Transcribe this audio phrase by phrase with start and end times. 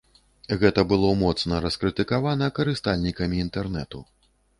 [0.61, 4.01] Гэта было моцна раскрытыкавана карыстальнікамі інтэрнэту.